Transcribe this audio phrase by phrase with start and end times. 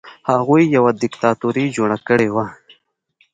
[0.29, 2.45] هغوی یوه دیکتاتوري جوړه کړې وه.